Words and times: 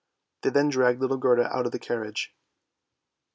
They 0.41 0.49
then 0.49 0.69
dragged 0.69 0.99
little 0.99 1.17
Gerda 1.17 1.43
out 1.55 1.67
of 1.67 1.71
the 1.71 1.77
carriage. 1.77 2.33